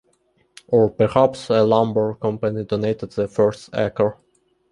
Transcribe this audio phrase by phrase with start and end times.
[0.67, 4.17] Or perhaps a lumber company donated the first acre.